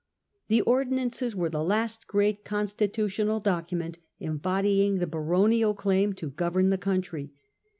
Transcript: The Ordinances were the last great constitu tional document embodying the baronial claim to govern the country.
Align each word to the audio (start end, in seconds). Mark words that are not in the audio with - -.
The 0.47 0.61
Ordinances 0.61 1.35
were 1.35 1.51
the 1.51 1.63
last 1.63 2.07
great 2.07 2.43
constitu 2.43 3.05
tional 3.05 3.43
document 3.43 3.99
embodying 4.19 4.97
the 4.97 5.05
baronial 5.05 5.75
claim 5.75 6.13
to 6.13 6.31
govern 6.31 6.71
the 6.71 6.79
country. 6.79 7.29